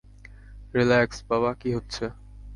Relax- 0.73 1.17
বাবা, 1.29 1.49
কি 1.53 1.69
হচ্ছে? 1.75 2.03